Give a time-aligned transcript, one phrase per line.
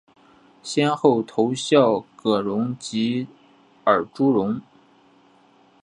[0.63, 3.27] 先后投效葛荣及
[3.83, 4.59] 尔朱荣。